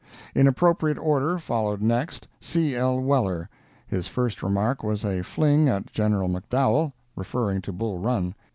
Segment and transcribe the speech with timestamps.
[0.33, 2.75] In appropriate order, followed next C.
[2.75, 2.99] L.
[2.99, 3.47] Weller.
[3.85, 8.33] His first remark was a fling at General McDowell, referring to Bull Run.